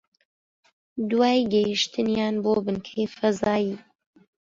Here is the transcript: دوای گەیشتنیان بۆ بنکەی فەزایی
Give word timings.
دوای 1.09 1.39
گەیشتنیان 1.53 2.35
بۆ 2.43 2.51
بنکەی 2.65 3.11
فەزایی 3.15 3.71